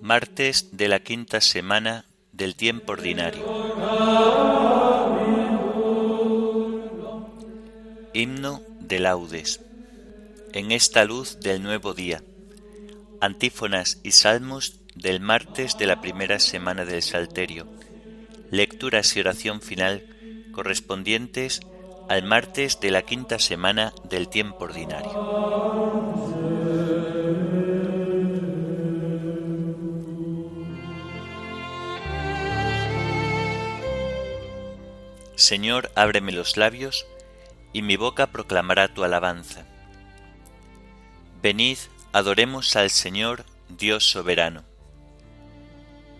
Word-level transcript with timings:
Martes 0.00 0.68
de 0.72 0.88
la 0.88 1.00
quinta 1.00 1.42
semana 1.42 2.06
del 2.32 2.56
tiempo 2.56 2.92
ordinario. 2.92 3.44
Himno 8.14 8.62
de 8.80 9.00
laudes 9.00 9.60
en 10.54 10.70
esta 10.70 11.04
luz 11.04 11.40
del 11.40 11.64
nuevo 11.64 11.94
día. 11.94 12.22
Antífonas 13.20 13.98
y 14.04 14.12
salmos 14.12 14.80
del 14.94 15.18
martes 15.18 15.76
de 15.78 15.88
la 15.88 16.00
primera 16.00 16.38
semana 16.38 16.84
del 16.84 17.02
Salterio. 17.02 17.66
Lecturas 18.52 19.16
y 19.16 19.20
oración 19.20 19.60
final 19.60 20.06
correspondientes 20.52 21.60
al 22.08 22.22
martes 22.22 22.78
de 22.78 22.92
la 22.92 23.02
quinta 23.02 23.40
semana 23.40 23.92
del 24.08 24.28
tiempo 24.28 24.62
ordinario. 24.62 25.10
Señor, 35.34 35.90
ábreme 35.96 36.30
los 36.30 36.56
labios, 36.56 37.06
y 37.72 37.82
mi 37.82 37.96
boca 37.96 38.28
proclamará 38.28 38.94
tu 38.94 39.02
alabanza. 39.02 39.66
Venid, 41.44 41.76
adoremos 42.14 42.74
al 42.74 42.88
Señor, 42.88 43.44
Dios 43.68 44.08
soberano. 44.08 44.64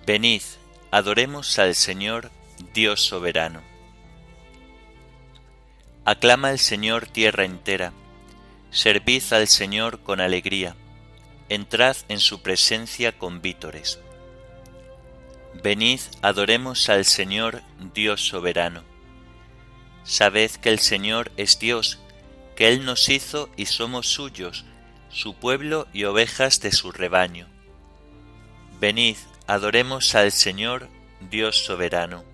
Venid, 0.06 0.42
adoremos 0.90 1.58
al 1.58 1.74
Señor, 1.74 2.30
Dios 2.74 3.00
soberano. 3.00 3.62
Aclama 6.04 6.48
al 6.48 6.58
Señor 6.58 7.06
tierra 7.06 7.46
entera, 7.46 7.94
servid 8.70 9.22
al 9.30 9.48
Señor 9.48 10.00
con 10.00 10.20
alegría, 10.20 10.76
entrad 11.48 11.96
en 12.10 12.20
su 12.20 12.42
presencia 12.42 13.16
con 13.16 13.40
vítores. 13.40 14.00
Venid, 15.62 16.00
adoremos 16.20 16.90
al 16.90 17.06
Señor, 17.06 17.62
Dios 17.94 18.20
soberano. 18.20 18.84
Sabed 20.04 20.50
que 20.50 20.68
el 20.68 20.80
Señor 20.80 21.32
es 21.38 21.58
Dios, 21.58 21.98
que 22.56 22.68
Él 22.68 22.84
nos 22.84 23.08
hizo 23.08 23.48
y 23.56 23.64
somos 23.64 24.06
suyos, 24.06 24.66
su 25.14 25.34
pueblo 25.34 25.86
y 25.92 26.04
ovejas 26.04 26.60
de 26.60 26.72
su 26.72 26.90
rebaño. 26.90 27.46
Venid, 28.80 29.16
adoremos 29.46 30.16
al 30.16 30.32
Señor, 30.32 30.88
Dios 31.30 31.64
soberano. 31.64 32.24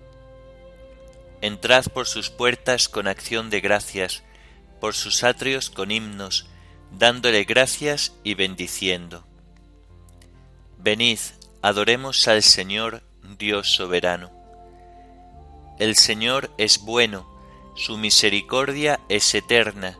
Entrad 1.41 1.85
por 1.85 2.07
sus 2.07 2.31
puertas 2.31 2.89
con 2.89 3.07
acción 3.07 3.51
de 3.51 3.61
gracias, 3.61 4.23
por 4.79 4.95
sus 4.95 5.23
atrios 5.23 5.69
con 5.69 5.91
himnos, 5.91 6.47
dándole 6.91 7.43
gracias 7.43 8.13
y 8.23 8.33
bendiciendo. 8.33 9.25
Venid, 10.79 11.19
adoremos 11.61 12.27
al 12.27 12.41
Señor, 12.41 13.03
Dios 13.37 13.75
soberano. 13.75 14.31
El 15.77 15.95
Señor 15.95 16.51
es 16.57 16.79
bueno, 16.79 17.29
su 17.75 17.99
misericordia 17.99 18.99
es 19.07 19.35
eterna, 19.35 19.99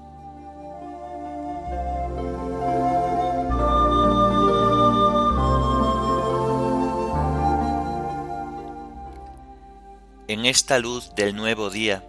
En 10.31 10.45
esta 10.45 10.79
luz 10.79 11.13
del 11.13 11.35
nuevo 11.35 11.69
día 11.69 12.05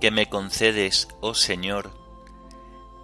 que 0.00 0.10
me 0.10 0.28
concedes, 0.28 1.06
oh 1.20 1.34
Señor, 1.34 1.92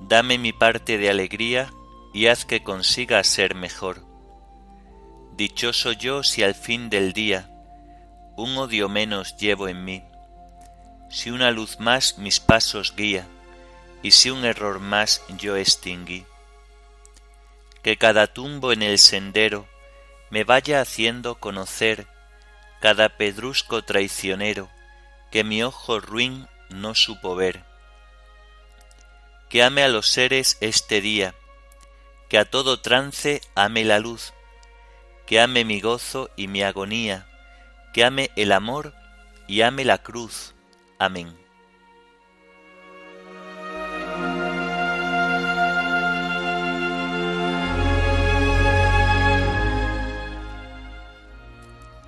dame 0.00 0.36
mi 0.36 0.53
parte 0.53 0.98
de 0.98 1.08
alegría 1.08 1.72
y 2.12 2.26
haz 2.26 2.44
que 2.44 2.64
consiga 2.64 3.22
ser 3.22 3.54
mejor. 3.54 4.04
Dichoso 5.36 5.92
yo 5.92 6.25
si 6.25 6.42
al 6.42 6.56
fin 6.56 6.91
del 6.91 7.12
día 7.12 7.50
un 8.36 8.56
odio 8.56 8.88
menos 8.88 9.36
llevo 9.36 9.69
en 9.69 9.84
mí, 9.84 10.02
si 11.08 11.31
una 11.31 11.52
luz 11.52 11.78
más 11.78 12.19
mis 12.19 12.41
pasos 12.41 12.94
guía 12.97 13.28
y 14.02 14.10
si 14.10 14.31
un 14.31 14.44
error 14.44 14.81
más 14.81 15.22
yo 15.38 15.56
extinguí. 15.56 16.26
Que 17.84 17.97
cada 17.97 18.26
tumbo 18.26 18.72
en 18.72 18.82
el 18.82 18.98
sendero 18.98 19.69
me 20.31 20.42
vaya 20.42 20.81
haciendo 20.81 21.36
conocer 21.36 22.08
cada 22.82 23.10
pedrusco 23.10 23.84
traicionero 23.84 24.69
que 25.31 25.44
mi 25.44 25.62
ojo 25.62 26.00
ruin 26.00 26.48
no 26.69 26.97
supo 26.97 27.37
ver. 27.37 27.62
Que 29.48 29.62
ame 29.62 29.84
a 29.84 29.88
los 29.88 30.09
seres 30.09 30.59
este 30.60 31.00
día, 31.00 31.32
que 32.28 32.38
a 32.38 32.44
todo 32.44 32.81
trance 32.81 33.41
ame 33.54 33.84
la 33.84 34.00
luz, 34.00 34.34
que 35.26 35.41
ame 35.41 35.65
mi 35.65 35.81
gozo 35.81 36.28
y 36.34 36.48
mi 36.48 36.65
agonía, 36.65 37.28
que 37.94 38.04
ame 38.04 38.32
el 38.34 38.50
amor 38.50 38.93
y 39.47 39.62
ame 39.62 39.84
la 39.84 39.99
cruz. 39.99 40.53
Amén. 40.99 41.41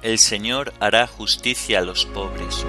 El 0.05 0.19
Señor 0.19 0.75
hará 0.81 1.07
justicia 1.07 1.79
a 1.79 1.83
los 1.83 2.05
pobres. 2.05 2.67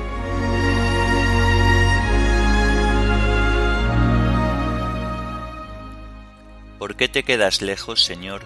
¿Por 6.79 6.95
qué 6.95 7.09
te 7.09 7.23
quedas 7.23 7.61
lejos, 7.61 8.05
Señor, 8.05 8.43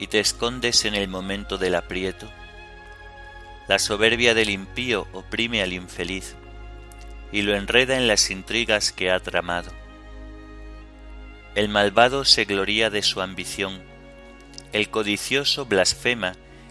y 0.00 0.08
te 0.08 0.18
escondes 0.18 0.84
en 0.86 0.96
el 0.96 1.06
momento 1.06 1.56
del 1.56 1.76
aprieto? 1.76 2.28
La 3.68 3.78
soberbia 3.78 4.34
del 4.34 4.50
impío 4.50 5.06
oprime 5.12 5.62
al 5.62 5.72
infeliz 5.72 6.34
y 7.30 7.42
lo 7.42 7.54
enreda 7.54 7.96
en 7.96 8.08
las 8.08 8.32
intrigas 8.32 8.90
que 8.90 9.12
ha 9.12 9.20
tramado. 9.20 9.70
El 11.54 11.68
malvado 11.68 12.24
se 12.24 12.44
gloría 12.44 12.90
de 12.90 13.02
su 13.04 13.20
ambición, 13.20 13.80
el 14.72 14.90
codicioso 14.90 15.64
blasfema 15.64 16.32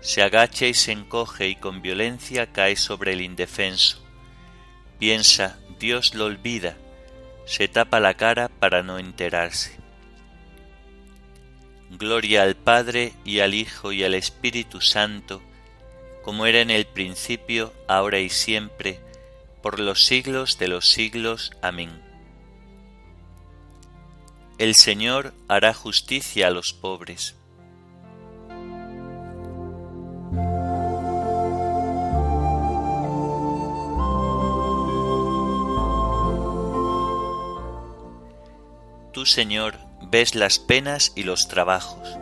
Se 0.00 0.22
agacha 0.22 0.66
y 0.66 0.74
se 0.74 0.92
encoge 0.92 1.48
y 1.48 1.56
con 1.56 1.82
violencia 1.82 2.52
cae 2.52 2.76
sobre 2.76 3.12
el 3.12 3.20
indefenso. 3.20 4.02
Piensa, 4.98 5.58
Dios 5.78 6.14
lo 6.14 6.26
olvida, 6.26 6.76
se 7.46 7.68
tapa 7.68 8.00
la 8.00 8.14
cara 8.14 8.48
para 8.48 8.82
no 8.82 8.98
enterarse. 8.98 9.76
Gloria 11.90 12.42
al 12.42 12.54
Padre 12.54 13.14
y 13.24 13.40
al 13.40 13.54
Hijo 13.54 13.92
y 13.92 14.04
al 14.04 14.14
Espíritu 14.14 14.80
Santo, 14.80 15.42
como 16.22 16.46
era 16.46 16.60
en 16.60 16.70
el 16.70 16.86
principio, 16.86 17.72
ahora 17.88 18.20
y 18.20 18.28
siempre, 18.28 19.00
por 19.62 19.80
los 19.80 20.04
siglos 20.04 20.58
de 20.58 20.68
los 20.68 20.88
siglos. 20.88 21.50
Amén. 21.62 21.90
El 24.58 24.74
Señor 24.74 25.34
hará 25.48 25.74
justicia 25.74 26.46
a 26.48 26.50
los 26.50 26.72
pobres. 26.72 27.34
Señor, 39.30 39.78
ves 40.02 40.34
las 40.34 40.58
penas 40.58 41.12
y 41.14 41.22
los 41.22 41.46
trabajos. 41.46 42.18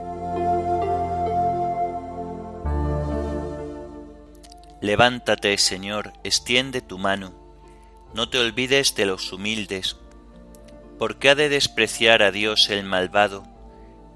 Levántate, 4.82 5.56
Señor, 5.56 6.12
extiende 6.22 6.82
tu 6.82 6.98
mano, 6.98 7.32
no 8.12 8.28
te 8.28 8.38
olvides 8.38 8.94
de 8.94 9.06
los 9.06 9.32
humildes. 9.32 9.96
¿Por 10.98 11.18
qué 11.18 11.30
ha 11.30 11.34
de 11.34 11.48
despreciar 11.48 12.22
a 12.22 12.30
Dios 12.30 12.68
el 12.68 12.84
malvado, 12.84 13.44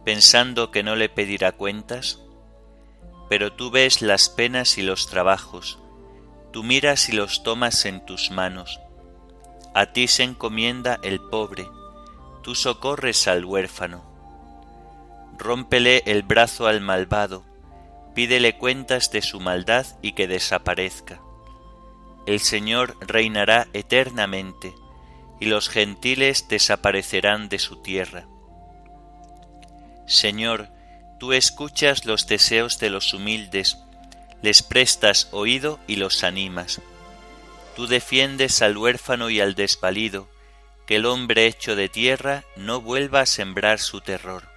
pensando 0.05 0.71
que 0.71 0.83
no 0.83 0.95
le 0.95 1.09
pedirá 1.09 1.53
cuentas? 1.53 2.21
Pero 3.31 3.55
tú 3.55 3.71
ves 3.71 4.03
las 4.03 4.29
penas 4.29 4.77
y 4.77 4.83
los 4.83 5.07
trabajos, 5.07 5.79
tú 6.53 6.63
miras 6.63 7.09
y 7.09 7.13
los 7.13 7.43
tomas 7.43 7.87
en 7.87 8.05
tus 8.05 8.31
manos. 8.31 8.81
A 9.75 9.95
ti 9.95 10.09
se 10.09 10.25
encomienda 10.25 11.01
el 11.03 11.21
pobre, 11.21 11.67
tú 12.43 12.55
socorres 12.55 13.29
al 13.29 13.45
huérfano. 13.45 14.03
Rómpele 15.39 16.03
el 16.07 16.23
brazo 16.23 16.67
al 16.67 16.81
malvado, 16.81 17.45
pídele 18.15 18.59
cuentas 18.59 19.11
de 19.11 19.23
su 19.23 19.41
maldad 19.41 19.87
y 20.03 20.13
que 20.13 20.29
desaparezca. 20.29 21.21
El 22.27 22.41
Señor 22.41 22.97
reinará 23.01 23.67
eternamente, 23.73 24.75
y 25.41 25.47
los 25.47 25.69
gentiles 25.69 26.47
desaparecerán 26.49 27.49
de 27.49 27.59
su 27.59 27.83
tierra. 27.83 28.27
Señor, 30.07 30.69
tú 31.19 31.33
escuchas 31.33 32.05
los 32.05 32.27
deseos 32.29 32.79
de 32.79 32.91
los 32.91 33.13
humildes, 33.13 33.79
les 34.41 34.63
prestas 34.63 35.29
oído 35.33 35.81
y 35.87 35.97
los 35.97 36.23
animas. 36.23 36.81
Tú 37.75 37.87
defiendes 37.87 38.63
al 38.63 38.77
huérfano 38.77 39.31
y 39.31 39.41
al 39.41 39.55
desvalido, 39.55 40.29
que 40.87 40.97
el 40.97 41.07
hombre 41.07 41.47
hecho 41.47 41.77
de 41.77 41.89
tierra 41.89 42.45
no 42.57 42.81
vuelva 42.81 43.21
a 43.21 43.27
sembrar 43.27 43.79
su 43.79 44.01
terror. 44.01 44.49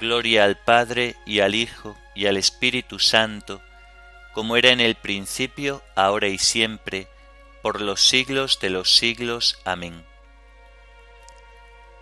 Gloria 0.00 0.44
al 0.44 0.56
Padre 0.56 1.16
y 1.26 1.40
al 1.40 1.54
Hijo 1.54 1.96
y 2.14 2.26
al 2.26 2.36
Espíritu 2.36 2.98
Santo, 2.98 3.60
como 4.32 4.56
era 4.56 4.70
en 4.70 4.80
el 4.80 4.94
principio, 4.94 5.82
ahora 5.94 6.28
y 6.28 6.38
siempre, 6.38 7.08
por 7.62 7.80
los 7.80 8.00
siglos 8.08 8.58
de 8.60 8.70
los 8.70 8.96
siglos. 8.96 9.58
Amén. 9.64 10.04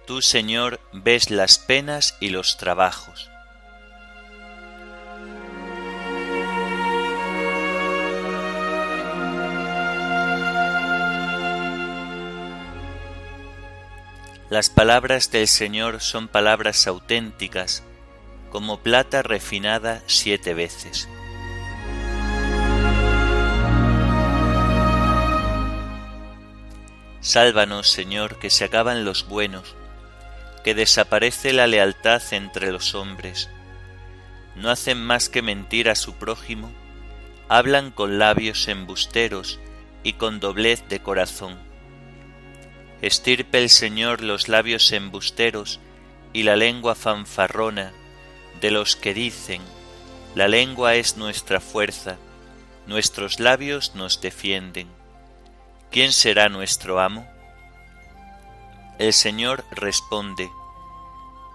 Tú, 0.06 0.22
Señor, 0.22 0.80
ves 0.92 1.30
las 1.30 1.58
penas 1.58 2.16
y 2.20 2.30
los 2.30 2.56
trabajos 2.56 3.30
Las 14.50 14.68
palabras 14.68 15.30
del 15.30 15.46
Señor 15.46 16.00
son 16.00 16.26
palabras 16.26 16.88
auténticas, 16.88 17.84
como 18.50 18.80
plata 18.80 19.22
refinada 19.22 20.02
siete 20.08 20.54
veces. 20.54 21.08
Sálvanos, 27.20 27.88
Señor, 27.90 28.40
que 28.40 28.50
se 28.50 28.64
acaban 28.64 29.04
los 29.04 29.28
buenos, 29.28 29.76
que 30.64 30.74
desaparece 30.74 31.52
la 31.52 31.68
lealtad 31.68 32.20
entre 32.32 32.72
los 32.72 32.96
hombres. 32.96 33.48
No 34.56 34.68
hacen 34.70 35.00
más 35.00 35.28
que 35.28 35.42
mentir 35.42 35.88
a 35.88 35.94
su 35.94 36.14
prójimo, 36.14 36.72
hablan 37.48 37.92
con 37.92 38.18
labios 38.18 38.66
embusteros 38.66 39.60
y 40.02 40.14
con 40.14 40.40
doblez 40.40 40.82
de 40.88 41.00
corazón 41.00 41.69
Estirpe 43.02 43.58
el 43.58 43.70
Señor 43.70 44.20
los 44.20 44.48
labios 44.48 44.92
embusteros 44.92 45.80
y 46.32 46.42
la 46.42 46.56
lengua 46.56 46.94
fanfarrona 46.94 47.92
de 48.60 48.70
los 48.70 48.94
que 48.94 49.14
dicen, 49.14 49.62
la 50.34 50.48
lengua 50.48 50.94
es 50.94 51.16
nuestra 51.16 51.60
fuerza, 51.60 52.18
nuestros 52.86 53.40
labios 53.40 53.94
nos 53.94 54.20
defienden. 54.20 54.88
¿Quién 55.90 56.12
será 56.12 56.48
nuestro 56.48 57.00
amo? 57.00 57.26
El 58.98 59.12
Señor 59.14 59.64
responde, 59.70 60.50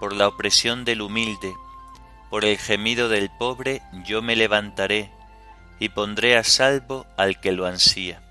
por 0.00 0.14
la 0.14 0.28
opresión 0.28 0.84
del 0.84 1.00
humilde, 1.00 1.54
por 2.28 2.44
el 2.44 2.58
gemido 2.58 3.08
del 3.08 3.30
pobre 3.38 3.82
yo 4.04 4.20
me 4.20 4.34
levantaré 4.34 5.12
y 5.78 5.90
pondré 5.90 6.36
a 6.36 6.44
salvo 6.44 7.06
al 7.16 7.40
que 7.40 7.52
lo 7.52 7.66
ansía. 7.66 8.25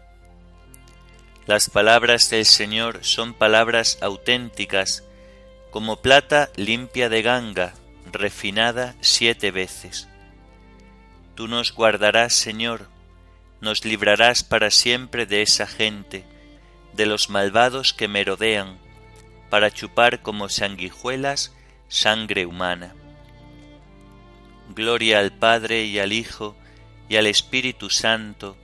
Las 1.48 1.70
palabras 1.70 2.32
del 2.32 2.46
Señor 2.46 3.00
son 3.04 3.36
palabras 3.36 4.00
auténticas, 4.02 5.04
como 5.70 5.98
plata 5.98 6.50
limpia 6.56 7.08
de 7.08 7.22
ganga, 7.22 7.76
refinada 8.12 8.96
siete 9.02 9.52
veces. 9.52 10.08
Tú 11.36 11.48
nos 11.48 11.72
guardarás, 11.72 12.34
Señor, 12.34 12.88
nos 13.62 13.86
librarás 13.86 14.44
para 14.44 14.72
siempre 14.72 15.28
de 15.28 15.44
esa 15.44 15.68
gente, 15.68 16.26
de 16.94 17.06
los 17.06 17.30
malvados 17.30 17.94
que 17.94 18.08
merodean, 18.08 18.80
para 19.52 19.70
chupar 19.70 20.24
como 20.24 20.50
sanguijuelas 20.50 21.54
sangre 21.90 22.48
humana. 22.48 22.96
Gloria 24.74 25.20
al 25.20 25.32
Padre 25.32 25.84
y 25.86 26.00
al 26.00 26.12
Hijo 26.12 26.56
y 27.08 27.18
al 27.18 27.28
Espíritu 27.28 27.92
Santo, 27.92 28.58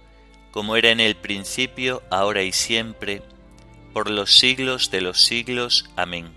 como 0.51 0.75
era 0.75 0.89
en 0.89 0.99
el 0.99 1.15
principio, 1.15 2.03
ahora 2.09 2.43
y 2.43 2.51
siempre, 2.51 3.23
por 3.93 4.09
los 4.09 4.37
siglos 4.37 4.91
de 4.91 5.01
los 5.01 5.21
siglos. 5.21 5.89
Amén. 5.95 6.31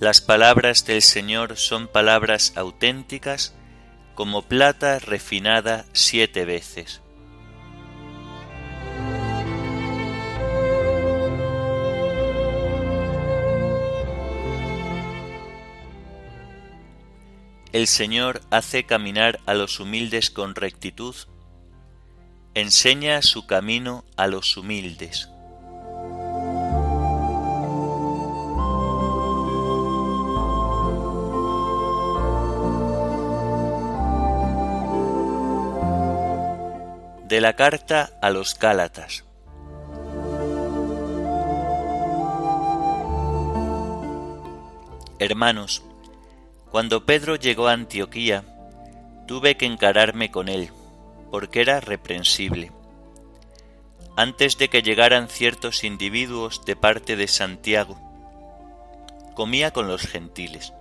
Las 0.00 0.20
palabras 0.20 0.84
del 0.84 1.00
Señor 1.00 1.56
son 1.56 1.86
palabras 1.86 2.54
auténticas, 2.56 3.54
como 4.16 4.42
plata 4.42 4.98
refinada 4.98 5.86
siete 5.92 6.44
veces. 6.44 7.00
El 17.72 17.86
Señor 17.86 18.42
hace 18.50 18.84
caminar 18.84 19.40
a 19.46 19.54
los 19.54 19.80
humildes 19.80 20.30
con 20.30 20.54
rectitud 20.54 21.14
enseña 22.54 23.22
su 23.22 23.46
camino 23.46 24.04
a 24.16 24.26
los 24.26 24.56
humildes. 24.56 25.30
De 37.26 37.40
la 37.40 37.54
carta 37.54 38.10
a 38.20 38.28
los 38.28 38.58
Gálatas. 38.58 39.24
Hermanos, 45.18 45.82
cuando 46.70 47.06
Pedro 47.06 47.36
llegó 47.36 47.68
a 47.68 47.72
Antioquía, 47.72 48.44
tuve 49.26 49.56
que 49.56 49.64
encararme 49.64 50.30
con 50.30 50.50
él 50.50 50.70
porque 51.32 51.62
era 51.62 51.80
reprensible. 51.80 52.72
Antes 54.16 54.58
de 54.58 54.68
que 54.68 54.82
llegaran 54.82 55.30
ciertos 55.30 55.82
individuos 55.82 56.62
de 56.66 56.76
parte 56.76 57.16
de 57.16 57.26
Santiago, 57.26 57.98
comía 59.34 59.70
con 59.70 59.88
los 59.88 60.02
gentiles, 60.02 60.74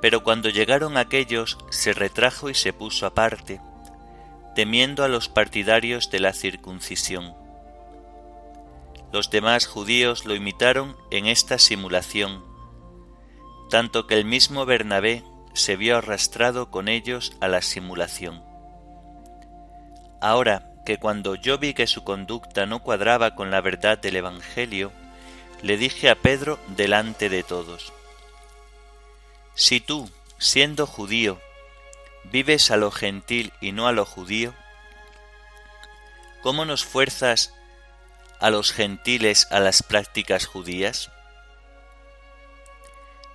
pero 0.00 0.24
cuando 0.24 0.48
llegaron 0.48 0.96
aquellos 0.96 1.58
se 1.68 1.92
retrajo 1.92 2.48
y 2.48 2.54
se 2.54 2.72
puso 2.72 3.04
aparte, 3.04 3.60
temiendo 4.54 5.04
a 5.04 5.08
los 5.08 5.28
partidarios 5.28 6.10
de 6.10 6.20
la 6.20 6.32
circuncisión. 6.32 7.34
Los 9.12 9.28
demás 9.28 9.66
judíos 9.66 10.24
lo 10.24 10.34
imitaron 10.34 10.96
en 11.10 11.26
esta 11.26 11.58
simulación, 11.58 12.42
tanto 13.68 14.06
que 14.06 14.14
el 14.14 14.24
mismo 14.24 14.64
Bernabé 14.64 15.24
se 15.52 15.76
vio 15.76 15.98
arrastrado 15.98 16.70
con 16.70 16.88
ellos 16.88 17.36
a 17.42 17.48
la 17.48 17.60
simulación. 17.60 18.47
Ahora 20.20 20.62
que 20.84 20.98
cuando 20.98 21.34
yo 21.34 21.58
vi 21.58 21.74
que 21.74 21.86
su 21.86 22.02
conducta 22.02 22.66
no 22.66 22.82
cuadraba 22.82 23.34
con 23.34 23.50
la 23.50 23.60
verdad 23.60 23.98
del 23.98 24.16
Evangelio, 24.16 24.92
le 25.62 25.76
dije 25.76 26.10
a 26.10 26.16
Pedro 26.16 26.58
delante 26.68 27.28
de 27.28 27.42
todos, 27.42 27.92
Si 29.54 29.80
tú, 29.80 30.10
siendo 30.38 30.86
judío, 30.86 31.40
vives 32.24 32.70
a 32.70 32.76
lo 32.76 32.90
gentil 32.90 33.52
y 33.60 33.72
no 33.72 33.86
a 33.86 33.92
lo 33.92 34.04
judío, 34.04 34.54
¿cómo 36.42 36.64
nos 36.64 36.84
fuerzas 36.84 37.54
a 38.40 38.50
los 38.50 38.72
gentiles 38.72 39.46
a 39.50 39.60
las 39.60 39.82
prácticas 39.82 40.46
judías? 40.46 41.10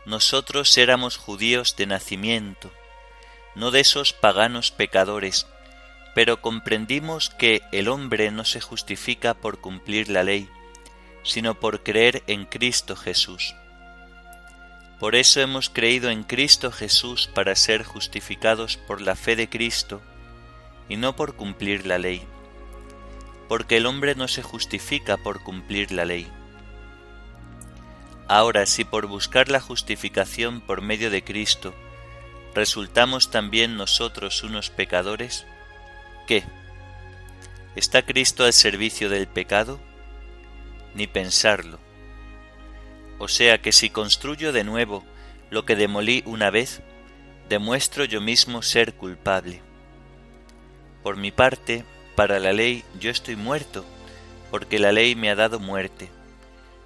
Nosotros 0.06 0.78
éramos 0.78 1.18
judíos 1.18 1.76
de 1.78 1.86
nacimiento, 1.86 2.72
no 3.56 3.72
de 3.72 3.82
esos 3.82 4.12
paganos 4.12 4.72
pecadores, 4.72 5.46
pero 6.14 6.42
comprendimos 6.42 7.30
que 7.30 7.62
el 7.72 7.88
hombre 7.88 8.32
no 8.32 8.46
se 8.46 8.62
justifica 8.62 9.34
por 9.34 9.60
cumplir 9.60 10.10
la 10.10 10.24
ley, 10.24 10.50
sino 11.24 11.60
por 11.60 11.84
creer 11.84 12.24
en 12.28 12.46
Cristo 12.46 12.96
Jesús. 12.96 13.56
Por 15.00 15.16
eso 15.16 15.42
hemos 15.42 15.70
creído 15.70 16.10
en 16.10 16.24
Cristo 16.24 16.72
Jesús 16.72 17.30
para 17.34 17.56
ser 17.56 17.84
justificados 17.84 18.78
por 18.78 19.02
la 19.02 19.16
fe 19.16 19.36
de 19.36 19.50
Cristo 19.50 20.02
y 20.88 20.98
no 20.98 21.16
por 21.16 21.36
cumplir 21.36 21.86
la 21.86 21.98
ley 21.98 22.26
porque 23.48 23.78
el 23.78 23.86
hombre 23.86 24.16
no 24.16 24.28
se 24.28 24.42
justifica 24.42 25.18
por 25.18 25.44
cumplir 25.44 25.92
la 25.92 26.06
ley. 26.06 26.28
Ahora, 28.28 28.66
si 28.66 28.84
por 28.84 29.06
buscar 29.06 29.48
la 29.48 29.60
justificación 29.60 30.60
por 30.60 30.82
medio 30.82 31.12
de 31.12 31.24
Cristo 31.24 31.74
resultamos 32.56 33.30
también 33.30 33.78
nosotros 33.78 34.44
unos 34.44 34.72
pecadores, 34.72 35.46
¿qué? 36.26 36.44
¿Está 37.76 38.04
Cristo 38.04 38.46
al 38.46 38.54
servicio 38.54 39.10
del 39.10 39.28
pecado? 39.28 39.80
Ni 40.94 41.08
pensarlo. 41.08 41.80
O 43.20 43.28
sea 43.28 43.62
que 43.62 43.72
si 43.72 43.90
construyo 43.90 44.52
de 44.52 44.64
nuevo 44.64 45.04
lo 45.50 45.66
que 45.66 45.76
demolí 45.76 46.24
una 46.26 46.50
vez, 46.50 46.82
demuestro 47.50 48.06
yo 48.06 48.22
mismo 48.22 48.62
ser 48.62 48.94
culpable. 48.94 49.62
Por 51.04 51.18
mi 51.18 51.32
parte, 51.32 51.84
para 52.16 52.40
la 52.40 52.54
ley 52.54 52.84
yo 53.00 53.10
estoy 53.10 53.36
muerto, 53.36 53.86
porque 54.52 54.80
la 54.80 54.92
ley 54.92 55.16
me 55.16 55.30
ha 55.30 55.36
dado 55.36 55.60
muerte, 55.60 56.10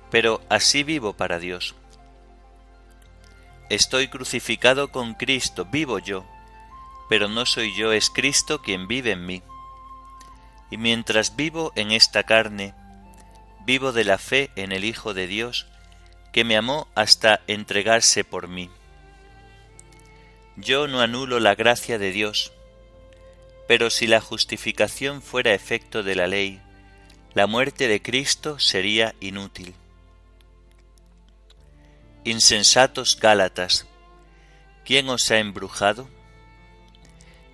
pero 0.10 0.42
así 0.50 0.84
vivo 0.84 1.14
para 1.14 1.40
Dios. 1.40 1.76
Estoy 3.70 4.08
crucificado 4.08 4.90
con 4.92 5.14
Cristo, 5.14 5.66
vivo 5.66 6.00
yo, 6.00 6.26
pero 7.10 7.28
no 7.28 7.46
soy 7.46 7.74
yo, 7.74 7.92
es 7.92 8.10
Cristo 8.10 8.62
quien 8.62 8.88
vive 8.88 9.12
en 9.12 9.26
mí. 9.26 9.44
Y 10.70 10.78
mientras 10.78 11.36
vivo 11.36 11.72
en 11.76 11.92
esta 11.92 12.24
carne, 12.24 12.74
vivo 13.66 13.92
de 13.92 14.04
la 14.04 14.18
fe 14.18 14.52
en 14.56 14.72
el 14.72 14.84
Hijo 14.84 15.14
de 15.14 15.28
Dios, 15.28 15.68
que 16.34 16.44
me 16.44 16.58
amó 16.58 16.88
hasta 16.96 17.42
entregarse 17.48 18.24
por 18.24 18.48
mí. 18.48 18.70
Yo 20.56 20.88
no 20.88 21.02
anulo 21.02 21.40
la 21.40 21.56
gracia 21.56 21.98
de 21.98 22.12
Dios, 22.12 22.52
pero 23.68 23.90
si 23.90 24.08
la 24.08 24.22
justificación 24.22 25.22
fuera 25.22 25.54
efecto 25.54 26.04
de 26.04 26.16
la 26.16 26.28
ley, 26.28 26.62
la 27.34 27.48
muerte 27.48 27.88
de 27.88 28.02
Cristo 28.02 28.60
sería 28.60 29.14
inútil. 29.20 29.76
Insensatos 32.24 33.20
Gálatas, 33.20 33.86
¿quién 34.84 35.08
os 35.10 35.30
ha 35.32 35.38
embrujado? 35.38 36.10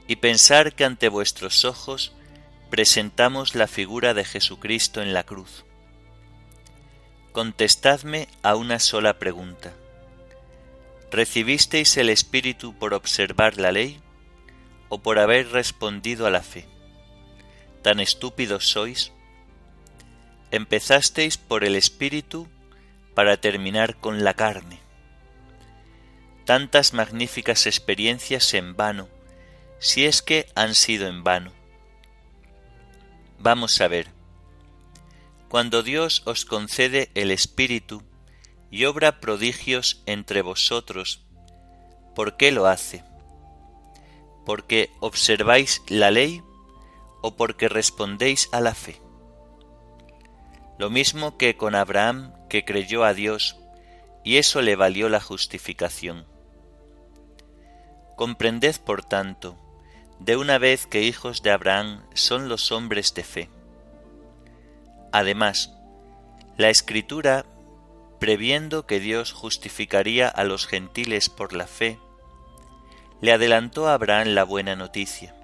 Y 0.07 0.17
pensar 0.17 0.73
que 0.73 0.85
ante 0.85 1.09
vuestros 1.09 1.65
ojos 1.65 2.13
presentamos 2.69 3.55
la 3.55 3.67
figura 3.67 4.13
de 4.13 4.25
Jesucristo 4.25 5.01
en 5.01 5.13
la 5.13 5.23
cruz. 5.23 5.65
Contestadme 7.31 8.27
a 8.41 8.55
una 8.55 8.79
sola 8.79 9.17
pregunta. 9.19 9.73
¿Recibisteis 11.11 11.97
el 11.97 12.09
Espíritu 12.09 12.77
por 12.77 12.93
observar 12.93 13.57
la 13.57 13.71
ley? 13.71 14.03
o 14.93 14.99
por 14.99 15.17
haber 15.17 15.49
respondido 15.49 16.27
a 16.27 16.29
la 16.29 16.43
fe. 16.43 16.67
¿Tan 17.81 17.99
estúpidos 17.99 18.67
sois? 18.67 19.11
Empezasteis 20.51 21.39
por 21.39 21.63
el 21.63 21.75
Espíritu 21.75 22.47
para 23.15 23.37
terminar 23.37 23.95
con 23.95 24.23
la 24.23 24.35
carne. 24.35 24.77
Tantas 26.45 26.93
magníficas 26.93 27.65
experiencias 27.65 28.53
en 28.53 28.75
vano, 28.75 29.09
si 29.83 30.05
es 30.05 30.23
que 30.23 30.47
han 30.55 30.73
sido 30.73 31.07
en 31.07 31.23
vano. 31.23 31.51
Vamos 33.37 33.79
a 33.81 33.87
ver. 33.87 34.07
Cuando 35.49 35.83
Dios 35.83 36.23
os 36.25 36.45
concede 36.45 37.11
el 37.13 37.29
Espíritu 37.29 38.01
y 38.71 38.85
obra 38.85 39.19
prodigios 39.19 40.01
entre 40.07 40.41
vosotros, 40.41 41.21
¿por 42.15 42.37
qué 42.37 42.51
lo 42.51 42.65
hace? 42.65 43.03
porque 44.45 44.91
observáis 44.99 45.81
la 45.87 46.11
ley 46.11 46.43
o 47.21 47.35
porque 47.35 47.69
respondéis 47.69 48.49
a 48.51 48.61
la 48.61 48.75
fe. 48.75 49.01
Lo 50.77 50.89
mismo 50.89 51.37
que 51.37 51.55
con 51.55 51.75
Abraham 51.75 52.33
que 52.49 52.65
creyó 52.65 53.03
a 53.03 53.13
Dios 53.13 53.57
y 54.23 54.37
eso 54.37 54.61
le 54.61 54.75
valió 54.75 55.09
la 55.09 55.21
justificación. 55.21 56.25
Comprended, 58.15 58.75
por 58.85 59.03
tanto, 59.03 59.57
de 60.23 60.37
una 60.37 60.57
vez 60.57 60.87
que 60.87 61.01
hijos 61.01 61.43
de 61.43 61.51
Abraham 61.51 62.01
son 62.13 62.47
los 62.47 62.71
hombres 62.71 63.13
de 63.13 63.23
fe. 63.23 63.49
Además, 65.11 65.73
la 66.55 66.69
Escritura, 66.69 67.45
previendo 68.19 68.85
que 68.85 69.01
Dios 69.01 69.33
justificaría 69.33 70.29
a 70.29 70.45
los 70.45 70.65
gentiles 70.65 71.29
por 71.29 71.51
la 71.51 71.67
fe, 71.67 71.99
le 73.19 73.33
adelantó 73.33 73.87
a 73.89 73.95
Abraham 73.95 74.29
la 74.29 74.45
buena 74.45 74.77
noticia. 74.77 75.35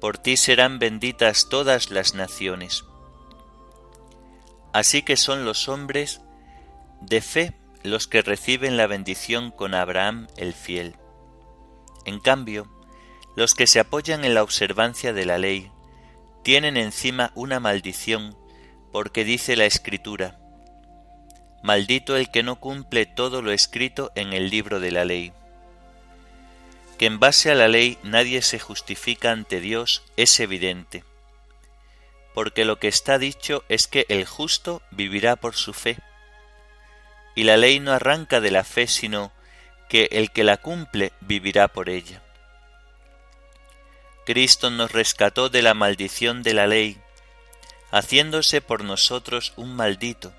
Por 0.00 0.18
ti 0.18 0.36
serán 0.36 0.78
benditas 0.78 1.48
todas 1.48 1.90
las 1.90 2.14
naciones. 2.14 2.84
Así 4.74 5.00
que 5.00 5.16
son 5.16 5.46
los 5.46 5.70
hombres 5.70 6.20
de 7.00 7.22
fe 7.22 7.54
los 7.82 8.06
que 8.06 8.20
reciben 8.20 8.76
la 8.76 8.86
bendición 8.86 9.50
con 9.50 9.72
Abraham 9.72 10.26
el 10.36 10.52
fiel. 10.52 10.96
En 12.04 12.20
cambio, 12.20 12.75
los 13.36 13.54
que 13.54 13.66
se 13.66 13.78
apoyan 13.78 14.24
en 14.24 14.34
la 14.34 14.42
observancia 14.42 15.12
de 15.12 15.24
la 15.24 15.38
ley 15.38 15.70
tienen 16.42 16.76
encima 16.76 17.32
una 17.34 17.60
maldición, 17.60 18.36
porque 18.92 19.24
dice 19.24 19.56
la 19.56 19.66
Escritura, 19.66 20.38
Maldito 21.62 22.16
el 22.16 22.30
que 22.30 22.42
no 22.42 22.60
cumple 22.60 23.06
todo 23.06 23.42
lo 23.42 23.52
escrito 23.52 24.12
en 24.14 24.32
el 24.32 24.50
libro 24.50 24.80
de 24.80 24.90
la 24.90 25.04
ley 25.04 25.32
que 26.98 27.06
en 27.06 27.20
base 27.20 27.50
a 27.50 27.54
la 27.54 27.68
ley 27.68 27.98
nadie 28.02 28.42
se 28.42 28.58
justifica 28.58 29.30
ante 29.30 29.60
Dios 29.60 30.02
es 30.16 30.40
evidente, 30.40 31.04
porque 32.34 32.64
lo 32.64 32.78
que 32.78 32.88
está 32.88 33.18
dicho 33.18 33.64
es 33.68 33.86
que 33.86 34.06
el 34.08 34.24
justo 34.24 34.82
vivirá 34.90 35.36
por 35.36 35.54
su 35.54 35.72
fe, 35.72 35.98
y 37.34 37.44
la 37.44 37.56
ley 37.56 37.80
no 37.80 37.92
arranca 37.92 38.40
de 38.40 38.50
la 38.50 38.64
fe, 38.64 38.86
sino 38.86 39.30
que 39.88 40.08
el 40.12 40.30
que 40.30 40.44
la 40.44 40.56
cumple 40.56 41.12
vivirá 41.20 41.68
por 41.68 41.90
ella. 41.90 42.22
Cristo 44.26 44.68
nos 44.68 44.92
rescató 44.92 45.48
de 45.48 45.62
la 45.62 45.72
maldición 45.72 46.42
de 46.42 46.52
la 46.52 46.66
ley, 46.66 46.98
haciéndose 47.90 48.60
por 48.60 48.84
nosotros 48.84 49.54
un 49.56 49.74
maldito, 49.74 50.34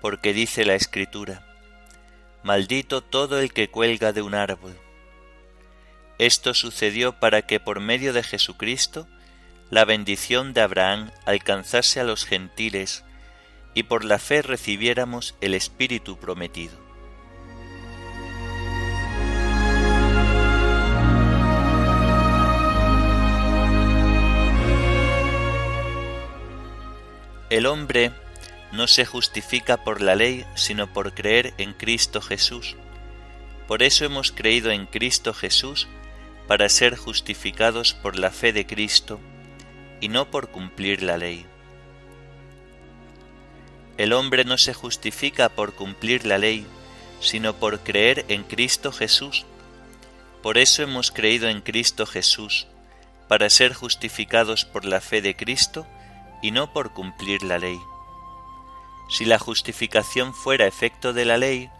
porque 0.00 0.32
dice 0.32 0.64
la 0.64 0.74
Escritura, 0.74 1.42
Maldito 2.44 3.00
todo 3.00 3.40
el 3.40 3.52
que 3.52 3.68
cuelga 3.68 4.12
de 4.12 4.22
un 4.22 4.36
árbol 4.36 4.78
esto 6.18 6.54
sucedió 6.54 7.12
para 7.18 7.42
que 7.42 7.60
por 7.60 7.80
medio 7.80 8.12
de 8.12 8.22
Jesucristo 8.22 9.06
la 9.70 9.84
bendición 9.84 10.54
de 10.54 10.62
Abraham 10.62 11.10
alcanzase 11.26 12.00
a 12.00 12.04
los 12.04 12.24
gentiles 12.24 13.04
y 13.74 13.82
por 13.82 14.04
la 14.04 14.18
fe 14.18 14.40
recibiéramos 14.40 15.34
el 15.40 15.52
Espíritu 15.52 16.18
prometido. 16.18 16.85
El 27.48 27.66
hombre 27.66 28.10
no 28.72 28.88
se 28.88 29.04
justifica 29.06 29.76
por 29.84 30.00
la 30.02 30.16
ley, 30.16 30.44
sino 30.56 30.92
por 30.92 31.14
creer 31.14 31.54
en 31.58 31.74
Cristo 31.74 32.20
Jesús. 32.20 32.74
Por 33.68 33.84
eso 33.84 34.04
hemos 34.04 34.32
creído 34.32 34.70
en 34.72 34.86
Cristo 34.86 35.32
Jesús 35.32 35.86
para 36.48 36.68
ser 36.68 36.96
justificados 36.96 37.94
por 37.94 38.18
la 38.18 38.30
fe 38.30 38.52
de 38.52 38.66
Cristo 38.66 39.20
y 40.00 40.08
no 40.08 40.30
por 40.30 40.50
cumplir 40.50 41.02
la 41.02 41.18
ley. 41.18 41.46
El 43.96 44.12
hombre 44.12 44.44
no 44.44 44.58
se 44.58 44.74
justifica 44.74 45.48
por 45.48 45.74
cumplir 45.74 46.26
la 46.26 46.38
ley, 46.38 46.66
sino 47.20 47.54
por 47.54 47.80
creer 47.80 48.24
en 48.28 48.42
Cristo 48.42 48.92
Jesús, 48.92 49.46
Por 50.42 50.58
eso 50.58 50.82
hemos 50.82 51.10
creído 51.10 51.48
en 51.48 51.60
Cristo 51.60 52.06
Jesús, 52.06 52.68
para 53.26 53.50
ser 53.50 53.72
justificados 53.74 54.64
por 54.64 54.84
la 54.84 55.00
fe 55.00 55.20
de 55.20 55.34
Cristo 55.34 55.86
y 56.46 56.52
no 56.52 56.72
por 56.72 56.92
cumplir 56.92 57.42
la 57.42 57.58
ley. 57.58 57.80
Si 59.08 59.24
la 59.24 59.36
justificación 59.36 60.32
fuera 60.32 60.68
efecto 60.68 61.12
de 61.12 61.24
la 61.24 61.38
ley, 61.38 61.70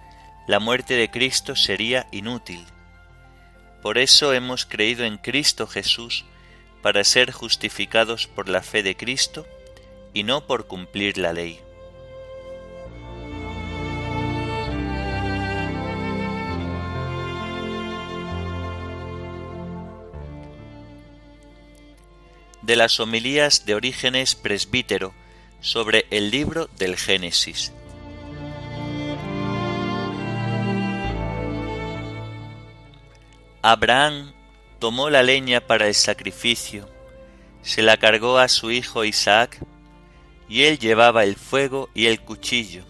la 0.49 0.59
muerte 0.59 0.95
de 0.95 1.09
Cristo 1.09 1.55
sería 1.55 2.09
inútil. 2.11 2.67
Por 3.81 3.97
eso 3.97 4.33
hemos 4.33 4.67
creído 4.67 5.05
en 5.05 5.19
Cristo 5.19 5.69
Jesús, 5.69 6.25
para 6.83 7.05
ser 7.05 7.31
justificados 7.31 8.27
por 8.27 8.49
la 8.49 8.61
fe 8.61 8.83
de 8.83 8.97
Cristo 8.97 9.47
y 10.13 10.25
no 10.25 10.49
por 10.49 10.67
cumplir 10.67 11.17
la 11.17 11.33
ley. 11.33 11.61
De 22.67 22.75
las 22.75 22.99
homilías 22.99 23.65
de 23.65 23.77
Orígenes 23.77 24.35
Presbítero 24.35 25.15
sobre 25.61 26.07
el 26.11 26.33
libro 26.33 26.69
del 26.77 26.97
Génesis. 26.97 27.73
Abraham 33.63 34.33
tomó 34.81 35.11
la 35.11 35.23
leña 35.23 35.61
para 35.61 35.87
el 35.87 35.95
sacrificio, 35.95 36.89
se 37.63 37.83
la 37.83 37.99
cargó 37.99 38.39
a 38.39 38.49
su 38.49 38.73
hijo 38.73 39.05
Isaac, 39.05 39.61
y 40.49 40.65
él 40.65 40.81
llevaba 40.81 41.23
el 41.23 41.37
fuego 41.37 41.89
y 41.95 42.07
el 42.07 42.21
cuchillo. 42.21 42.85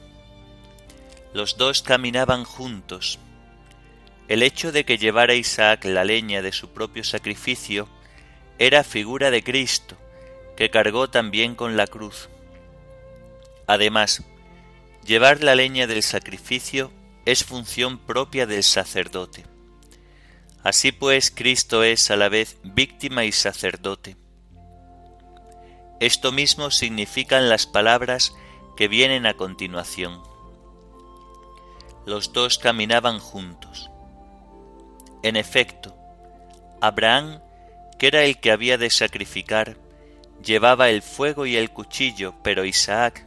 Los 1.35 1.59
dos 1.59 1.83
caminaban 1.83 2.45
juntos. 2.45 3.19
El 4.29 4.43
hecho 4.43 4.73
de 4.73 4.87
que 4.87 4.97
llevara 4.97 5.35
Isaac 5.35 5.85
la 5.85 6.05
leña 6.05 6.41
de 6.41 6.53
su 6.53 6.71
propio 6.71 7.05
sacrificio 7.05 7.89
era 8.59 8.85
figura 8.85 9.31
de 9.31 9.43
Cristo, 9.43 9.97
que 10.57 10.71
cargó 10.71 11.11
también 11.11 11.55
con 11.55 11.77
la 11.77 11.87
cruz. 11.87 12.29
Además, 13.67 14.23
llevar 15.05 15.43
la 15.43 15.55
leña 15.55 15.87
del 15.87 16.03
sacrificio 16.03 16.91
es 17.25 17.45
función 17.45 17.99
propia 17.99 18.47
del 18.47 18.63
sacerdote. 18.63 19.45
Así 20.63 20.93
pues, 20.93 21.31
Cristo 21.31 21.83
es 21.83 22.11
a 22.11 22.17
la 22.17 22.29
vez 22.29 22.59
víctima 22.63 23.25
y 23.25 23.33
sacerdote. 23.33 24.17
Esto 26.01 26.33
mismo 26.33 26.71
significan 26.71 27.49
las 27.49 27.67
palabras 27.67 28.35
que 28.77 28.89
vienen 28.89 29.27
a 29.27 29.35
continuación. 29.35 30.23
Los 32.05 32.33
dos 32.33 32.59
caminaban 32.59 33.19
juntos. 33.19 33.91
En 35.23 35.37
efecto, 35.37 35.97
Abraham 36.81 37.41
que 37.99 38.09
era 38.09 38.25
el 38.25 38.39
que 38.39 38.51
había 38.51 38.79
de 38.79 38.91
sacrificar, 38.91 39.77
llevaba 40.43 40.91
el 40.91 41.03
fuego 41.03 41.47
y 41.47 41.57
el 41.57 41.71
cuchillo, 41.71 42.35
pero 42.43 42.65
Isaac 42.65 43.27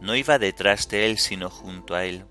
no 0.00 0.14
iba 0.14 0.38
detrás 0.38 0.88
de 0.88 1.06
él 1.06 1.18
sino 1.18 1.48
junto 1.48 1.94
a 1.94 2.04
él, 2.04 2.24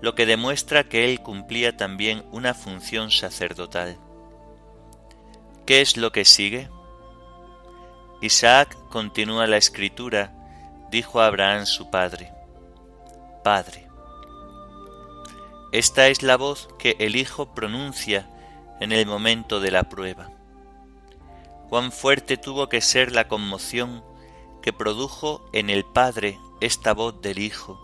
lo 0.00 0.14
que 0.14 0.26
demuestra 0.26 0.88
que 0.88 1.04
él 1.04 1.20
cumplía 1.20 1.76
también 1.76 2.24
una 2.30 2.54
función 2.54 3.10
sacerdotal. 3.10 3.98
¿Qué 5.66 5.80
es 5.80 5.96
lo 5.96 6.12
que 6.12 6.24
sigue? 6.24 6.68
Isaac, 8.22 8.76
continúa 8.88 9.46
la 9.46 9.56
escritura, 9.56 10.32
dijo 10.90 11.20
a 11.20 11.26
Abraham 11.26 11.66
su 11.66 11.90
padre, 11.90 12.32
Padre. 13.44 13.86
Esta 15.72 16.08
es 16.08 16.22
la 16.22 16.36
voz 16.36 16.68
que 16.78 16.96
el 16.98 17.16
Hijo 17.16 17.54
pronuncia 17.54 18.30
en 18.80 18.92
el 18.92 19.06
momento 19.06 19.60
de 19.60 19.70
la 19.70 19.84
prueba 19.84 20.35
cuán 21.68 21.92
fuerte 21.92 22.36
tuvo 22.36 22.68
que 22.68 22.80
ser 22.80 23.12
la 23.12 23.28
conmoción 23.28 24.04
que 24.62 24.72
produjo 24.72 25.48
en 25.52 25.70
el 25.70 25.84
Padre 25.84 26.38
esta 26.60 26.94
voz 26.94 27.20
del 27.20 27.38
Hijo 27.38 27.80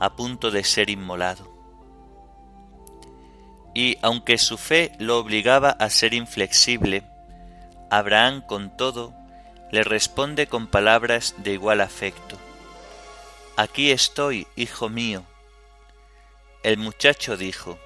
a 0.00 0.16
punto 0.16 0.50
de 0.50 0.64
ser 0.64 0.90
inmolado. 0.90 1.54
Y 3.74 3.98
aunque 4.02 4.38
su 4.38 4.56
fe 4.56 4.92
lo 4.98 5.18
obligaba 5.18 5.70
a 5.70 5.90
ser 5.90 6.14
inflexible, 6.14 7.04
Abraham 7.90 8.42
con 8.46 8.76
todo 8.76 9.14
le 9.70 9.84
responde 9.84 10.46
con 10.46 10.66
palabras 10.66 11.34
de 11.38 11.52
igual 11.52 11.80
afecto. 11.80 12.36
Aquí 13.56 13.90
estoy, 13.90 14.46
hijo 14.56 14.88
mío. 14.88 15.24
El 16.62 16.78
muchacho 16.78 17.36
dijo, 17.36 17.78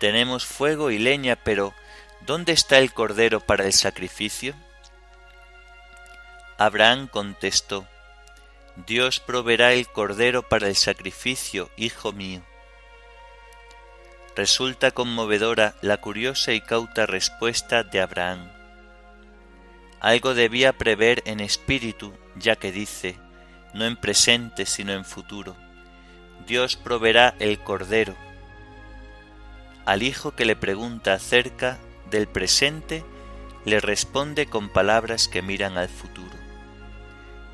Tenemos 0.00 0.44
fuego 0.44 0.90
y 0.90 0.98
leña, 0.98 1.36
pero 1.36 1.74
¿Dónde 2.26 2.52
está 2.52 2.78
el 2.78 2.90
cordero 2.94 3.40
para 3.40 3.66
el 3.66 3.74
sacrificio? 3.74 4.54
Abraham 6.56 7.06
contestó, 7.06 7.86
Dios 8.86 9.20
proveerá 9.20 9.74
el 9.74 9.86
cordero 9.88 10.48
para 10.48 10.68
el 10.68 10.74
sacrificio, 10.74 11.68
hijo 11.76 12.12
mío. 12.12 12.40
Resulta 14.34 14.90
conmovedora 14.90 15.74
la 15.82 15.98
curiosa 15.98 16.52
y 16.52 16.62
cauta 16.62 17.04
respuesta 17.04 17.82
de 17.82 18.00
Abraham. 18.00 18.50
Algo 20.00 20.32
debía 20.32 20.72
prever 20.72 21.22
en 21.26 21.40
espíritu, 21.40 22.14
ya 22.36 22.56
que 22.56 22.72
dice, 22.72 23.18
no 23.74 23.84
en 23.84 23.98
presente 23.98 24.64
sino 24.64 24.92
en 24.92 25.04
futuro, 25.04 25.56
Dios 26.46 26.76
proveerá 26.76 27.34
el 27.38 27.58
cordero. 27.58 28.16
Al 29.84 30.02
hijo 30.02 30.34
que 30.34 30.46
le 30.46 30.56
pregunta 30.56 31.12
acerca 31.12 31.78
del 32.14 32.28
presente 32.28 33.04
le 33.64 33.80
responde 33.80 34.46
con 34.46 34.68
palabras 34.68 35.26
que 35.26 35.42
miran 35.42 35.76
al 35.76 35.88
futuro. 35.88 36.36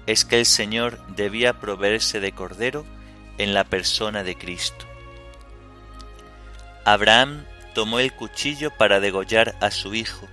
Es 0.06 0.26
que 0.26 0.38
el 0.38 0.44
Señor 0.44 1.00
debía 1.16 1.60
proveerse 1.60 2.20
de 2.20 2.32
cordero 2.32 2.84
en 3.38 3.54
la 3.54 3.64
persona 3.64 4.22
de 4.22 4.36
Cristo. 4.36 4.84
Abraham 6.84 7.46
tomó 7.74 8.00
el 8.00 8.12
cuchillo 8.12 8.70
para 8.70 9.00
degollar 9.00 9.56
a 9.60 9.70
su 9.70 9.94
hijo, 9.94 10.28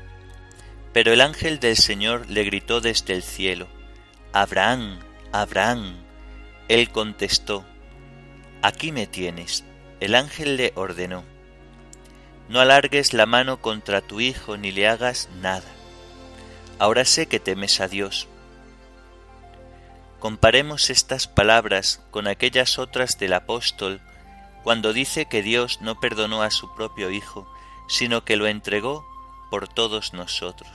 pero 0.92 1.14
el 1.14 1.22
ángel 1.22 1.60
del 1.60 1.78
Señor 1.78 2.30
le 2.30 2.44
gritó 2.44 2.82
desde 2.82 3.14
el 3.14 3.24
cielo, 3.24 3.68
Abraham, 4.34 5.00
Abraham. 5.32 5.96
Él 6.68 6.90
contestó, 6.90 7.64
Aquí 8.62 8.92
me 8.92 9.08
tienes. 9.08 9.64
El 10.02 10.16
ángel 10.16 10.58
le 10.58 10.74
ordenó, 10.76 11.24
no 12.50 12.60
alargues 12.60 13.14
la 13.14 13.26
mano 13.26 13.62
contra 13.62 14.02
tu 14.02 14.20
hijo 14.20 14.58
ni 14.58 14.72
le 14.72 14.88
hagas 14.88 15.30
nada. 15.42 15.68
Ahora 16.80 17.06
sé 17.06 17.28
que 17.28 17.40
temes 17.40 17.82
a 17.82 17.88
Dios. 17.88 18.28
Comparemos 20.20 20.90
estas 20.90 21.28
palabras 21.28 22.02
con 22.12 22.28
aquellas 22.28 22.80
otras 22.80 23.18
del 23.20 23.34
apóstol 23.34 24.02
cuando 24.64 24.92
dice 24.92 25.28
que 25.28 25.42
Dios 25.42 25.80
no 25.82 26.00
perdonó 26.00 26.42
a 26.42 26.52
su 26.52 26.74
propio 26.76 27.10
Hijo, 27.10 27.48
sino 27.88 28.26
que 28.26 28.36
lo 28.36 28.48
entregó 28.48 29.06
por 29.50 29.68
todos 29.68 30.14
nosotros. 30.14 30.70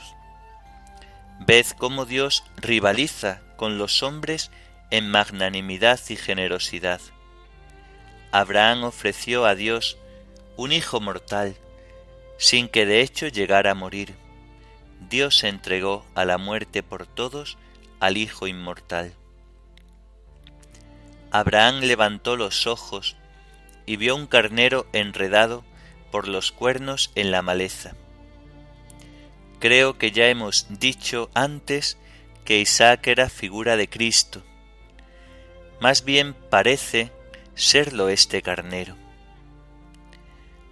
Ved 1.40 1.66
cómo 1.76 2.06
Dios 2.06 2.44
rivaliza 2.56 3.42
con 3.56 3.78
los 3.78 4.02
hombres 4.02 4.50
en 4.90 5.10
magnanimidad 5.10 6.00
y 6.08 6.16
generosidad. 6.16 7.00
Abraham 8.30 8.84
ofreció 8.84 9.44
a 9.44 9.54
Dios 9.54 9.98
un 10.56 10.72
hijo 10.72 11.00
mortal, 11.00 11.56
sin 12.36 12.68
que 12.68 12.86
de 12.86 13.00
hecho 13.00 13.28
llegara 13.28 13.70
a 13.70 13.74
morir. 13.74 14.14
Dios 15.08 15.44
entregó 15.44 16.04
a 16.14 16.24
la 16.24 16.38
muerte 16.38 16.82
por 16.82 17.06
todos 17.06 17.58
al 18.00 18.16
Hijo 18.16 18.46
inmortal. 18.46 19.14
Abraham 21.30 21.80
levantó 21.80 22.36
los 22.36 22.66
ojos 22.66 23.16
y 23.86 23.96
vio 23.96 24.14
un 24.14 24.26
carnero 24.26 24.86
enredado 24.92 25.64
por 26.10 26.28
los 26.28 26.52
cuernos 26.52 27.10
en 27.14 27.30
la 27.30 27.42
maleza. 27.42 27.94
Creo 29.58 29.96
que 29.96 30.10
ya 30.10 30.26
hemos 30.26 30.66
dicho 30.78 31.30
antes 31.34 31.96
que 32.44 32.58
Isaac 32.58 33.06
era 33.06 33.30
figura 33.30 33.76
de 33.76 33.88
Cristo. 33.88 34.42
Más 35.80 36.04
bien 36.04 36.34
parece 36.50 37.10
serlo 37.54 38.08
este 38.08 38.42
carnero 38.42 39.01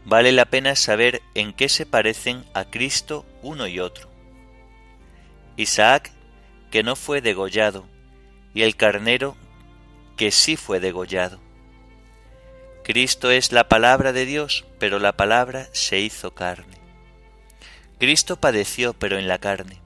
vale 0.04 0.32
la 0.32 0.46
pena 0.46 0.76
saber 0.76 1.22
en 1.34 1.52
qué 1.52 1.68
se 1.68 1.86
parecen 1.86 2.44
a 2.54 2.64
Cristo 2.64 3.26
uno 3.42 3.66
y 3.66 3.80
otro. 3.80 4.08
Isaac, 5.56 6.12
que 6.70 6.82
no 6.82 6.96
fue 6.96 7.20
degollado, 7.20 7.86
y 8.54 8.62
el 8.62 8.76
carnero, 8.76 9.36
que 10.16 10.30
sí 10.30 10.56
fue 10.56 10.80
degollado. 10.80 11.40
Cristo 12.82 13.30
es 13.30 13.52
la 13.52 13.68
palabra 13.68 14.12
de 14.12 14.26
Dios, 14.26 14.64
pero 14.78 14.98
la 14.98 15.12
palabra 15.12 15.68
se 15.72 16.00
hizo 16.00 16.34
carne. 16.34 16.78
Cristo 17.98 18.36
padeció, 18.36 18.94
pero 18.94 19.18
en 19.18 19.28
la 19.28 19.38
carne. 19.38 19.80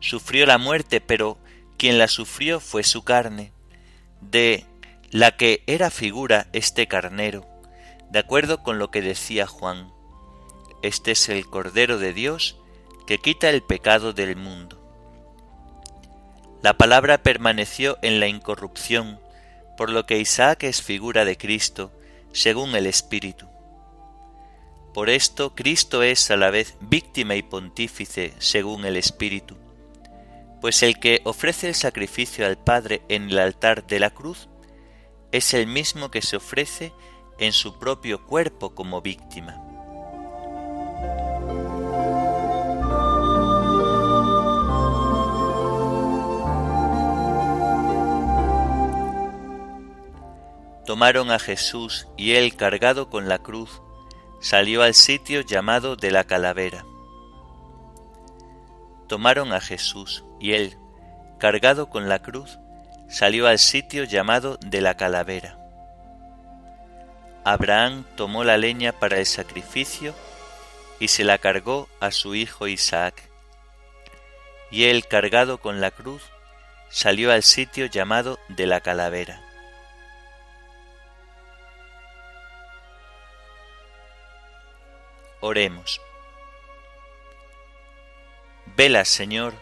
Sufrió 0.00 0.46
la 0.46 0.58
muerte, 0.58 1.00
pero 1.00 1.38
quien 1.78 1.98
la 1.98 2.08
sufrió 2.08 2.58
fue 2.58 2.82
su 2.82 3.04
carne, 3.04 3.52
de 4.20 4.66
la 5.10 5.36
que 5.36 5.62
era 5.66 5.90
figura 5.90 6.48
este 6.52 6.88
carnero 6.88 7.51
de 8.12 8.18
acuerdo 8.18 8.62
con 8.62 8.78
lo 8.78 8.90
que 8.90 9.00
decía 9.00 9.46
Juan. 9.46 9.90
este 10.82 11.12
es 11.12 11.30
el 11.30 11.46
Cordero 11.46 11.98
de 11.98 12.12
Dios 12.12 12.58
que 13.06 13.16
quita 13.16 13.48
el 13.48 13.62
pecado 13.62 14.12
del 14.12 14.36
mundo. 14.36 14.78
La 16.60 16.76
palabra 16.76 17.22
permaneció 17.22 17.98
en 18.02 18.20
la 18.20 18.26
incorrupción, 18.26 19.18
por 19.78 19.88
lo 19.88 20.04
que 20.04 20.18
Isaac 20.18 20.64
es 20.64 20.82
figura 20.82 21.24
de 21.24 21.38
Cristo, 21.38 21.90
según 22.32 22.74
el 22.74 22.86
Espíritu. 22.86 23.46
Por 24.92 25.08
esto 25.08 25.54
Cristo 25.54 26.02
es 26.02 26.30
a 26.30 26.36
la 26.36 26.50
vez 26.50 26.76
víctima 26.80 27.34
y 27.34 27.42
pontífice, 27.42 28.34
según 28.38 28.84
el 28.84 28.98
Espíritu, 28.98 29.56
pues 30.60 30.82
el 30.82 31.00
que 31.00 31.22
ofrece 31.24 31.68
el 31.68 31.74
sacrificio 31.74 32.44
al 32.44 32.58
Padre 32.58 33.00
en 33.08 33.30
el 33.30 33.38
altar 33.38 33.86
de 33.86 34.00
la 34.00 34.10
cruz 34.10 34.50
es 35.32 35.54
el 35.54 35.66
mismo 35.66 36.10
que 36.10 36.20
se 36.20 36.36
ofrece 36.36 36.92
en 37.38 37.52
su 37.52 37.78
propio 37.78 38.24
cuerpo 38.26 38.74
como 38.74 39.00
víctima. 39.00 39.62
Tomaron 50.86 51.30
a 51.30 51.38
Jesús 51.38 52.08
y 52.16 52.32
él 52.32 52.56
cargado 52.56 53.08
con 53.08 53.28
la 53.28 53.38
cruz 53.38 53.80
salió 54.40 54.82
al 54.82 54.94
sitio 54.94 55.40
llamado 55.40 55.94
de 55.94 56.10
la 56.10 56.24
calavera. 56.24 56.84
Tomaron 59.06 59.52
a 59.52 59.60
Jesús 59.60 60.24
y 60.40 60.52
él, 60.52 60.76
cargado 61.38 61.88
con 61.88 62.08
la 62.08 62.20
cruz, 62.20 62.58
salió 63.08 63.46
al 63.46 63.58
sitio 63.60 64.04
llamado 64.04 64.56
de 64.56 64.80
la 64.80 64.96
calavera. 64.96 65.61
Abraham 67.44 68.04
tomó 68.16 68.44
la 68.44 68.56
leña 68.56 68.92
para 68.92 69.18
el 69.18 69.26
sacrificio 69.26 70.14
y 71.00 71.08
se 71.08 71.24
la 71.24 71.38
cargó 71.38 71.88
a 72.00 72.12
su 72.12 72.36
hijo 72.36 72.68
Isaac. 72.68 73.28
Y 74.70 74.84
él, 74.84 75.06
cargado 75.06 75.58
con 75.58 75.80
la 75.80 75.90
cruz, 75.90 76.22
salió 76.88 77.32
al 77.32 77.42
sitio 77.42 77.86
llamado 77.86 78.38
de 78.48 78.66
la 78.66 78.80
calavera. 78.80 79.42
Oremos. 85.40 86.00
Vela, 88.76 89.04
Señor, 89.04 89.54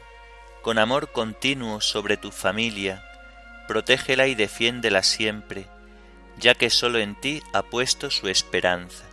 con 0.61 0.79
amor 0.79 1.11
continuo 1.11 1.81
sobre 1.81 2.19
tu 2.19 2.31
familia, 2.31 3.03
protégela 3.67 4.27
y 4.27 4.35
defiéndela 4.35 5.03
siempre, 5.03 5.67
ya 6.41 6.55
que 6.55 6.71
sólo 6.71 6.99
en 6.99 7.15
ti 7.15 7.43
ha 7.53 7.63
puesto 7.63 8.11
su 8.11 8.29
esperanza. 8.29 9.05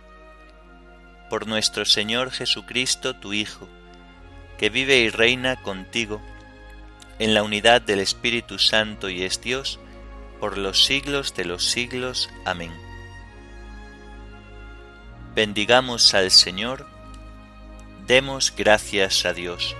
Por 1.28 1.46
nuestro 1.46 1.84
Señor 1.84 2.30
Jesucristo, 2.30 3.16
tu 3.16 3.34
Hijo, 3.34 3.68
que 4.56 4.70
vive 4.70 4.98
y 4.98 5.10
reina 5.10 5.62
contigo, 5.62 6.20
en 7.18 7.34
la 7.34 7.42
unidad 7.42 7.82
del 7.82 8.00
Espíritu 8.00 8.58
Santo 8.58 9.10
y 9.10 9.22
es 9.22 9.40
Dios, 9.40 9.78
por 10.40 10.56
los 10.56 10.84
siglos 10.84 11.34
de 11.34 11.44
los 11.44 11.64
siglos. 11.64 12.30
Amén. 12.44 12.72
Bendigamos 15.34 16.14
al 16.14 16.30
Señor, 16.30 16.86
demos 18.06 18.54
gracias 18.56 19.24
a 19.26 19.34
Dios. 19.34 19.76